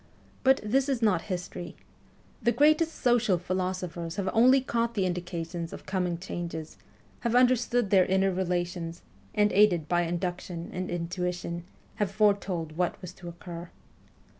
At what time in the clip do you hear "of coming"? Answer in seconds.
5.73-6.17